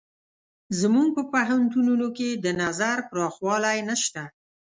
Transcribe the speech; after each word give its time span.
زموږ 0.79 1.07
په 1.17 1.23
پوهنتونونو 1.33 2.07
کې 2.17 2.29
د 2.43 2.47
نظر 2.61 2.97
پراخوالی 3.09 3.77
نشته. 3.89 4.21